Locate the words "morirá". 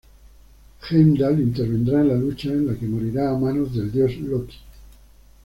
2.87-3.29